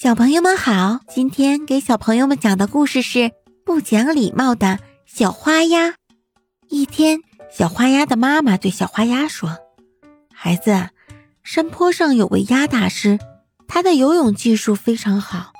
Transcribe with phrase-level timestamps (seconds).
[0.00, 3.18] 小朋友们好，今天给小朋友们讲的故事是
[3.64, 5.88] 《不讲礼貌的小花鸭》。
[6.68, 7.18] 一天，
[7.50, 9.58] 小花鸭的妈妈对小花鸭说
[10.32, 10.90] ：“孩子，
[11.42, 13.18] 山坡上有位鸭大师，
[13.66, 15.52] 他的游泳技术非常好，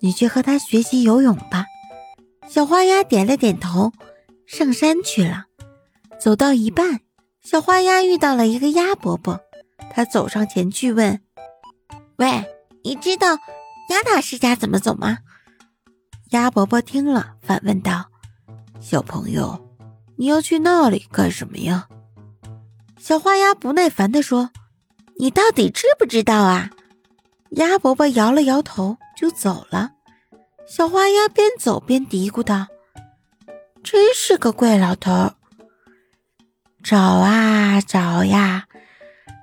[0.00, 1.64] 你去和他学习游泳吧。”
[2.46, 3.92] 小花鸭点了点头，
[4.44, 5.46] 上山去了。
[6.20, 7.00] 走到一半，
[7.42, 9.40] 小花鸭遇到了一个鸭伯伯，
[9.90, 11.18] 他走上前去问
[12.16, 12.44] ：“喂，
[12.84, 13.38] 你知道？”
[13.88, 15.18] 鸭大师家怎么走吗？
[16.30, 18.10] 鸭伯伯听了，反问道
[18.82, 19.68] ：“小朋友，
[20.16, 21.86] 你要去那里干什么呀？”
[22.98, 24.50] 小花鸭不耐烦地说
[25.20, 26.70] ：“你到底知不知道啊？”
[27.50, 29.92] 鸭伯伯摇了摇头，就走了。
[30.66, 32.66] 小花鸭边走边嘀咕道
[33.84, 35.34] ：“真是个怪老头！”
[36.82, 38.66] 找啊找呀，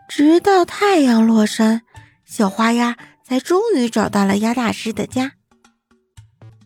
[0.09, 1.83] 直到太阳落山，
[2.25, 2.97] 小花鸭。
[3.23, 5.33] 才终于找到了鸭大师的家。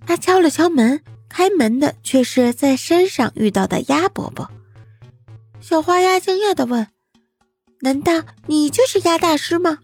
[0.05, 4.49] 他敲了敲门，开门的却是在山上遇到的鸭伯伯。
[5.59, 6.87] 小花鸭惊讶地问
[7.81, 9.79] ：“难道你就是鸭大师吗？”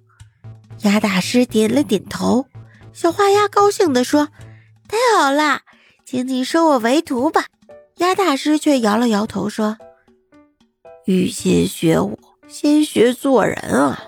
[0.84, 2.47] 鸭大师点了点头。
[2.94, 4.30] 小花鸭高兴地说
[4.88, 5.64] ：“太好啦，
[6.06, 7.45] 请你收我为徒吧。”
[7.97, 9.78] 鸭大师却摇了摇头说
[11.06, 14.03] ：“欲先学我，先学做人啊。”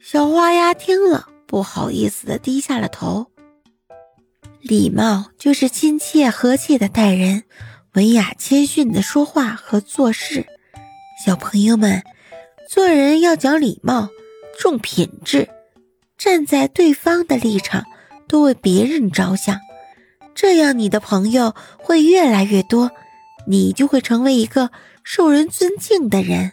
[0.00, 3.26] 小花鸭听了，不好意思的低下了头。
[4.60, 7.44] 礼貌就是亲切和气的待人，
[7.94, 10.46] 文雅谦逊的说话和做事。
[11.24, 12.02] 小朋友们，
[12.68, 14.08] 做人要讲礼貌，
[14.58, 15.48] 重品质，
[16.18, 17.84] 站在对方的立场，
[18.26, 19.60] 多为别人着想，
[20.34, 22.90] 这样你的朋友会越来越多，
[23.46, 24.70] 你就会成为一个
[25.04, 26.52] 受人尊敬的人。